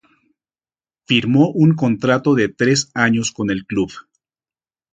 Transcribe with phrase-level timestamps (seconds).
[1.05, 3.91] Firmó un contrato de tres años con el club.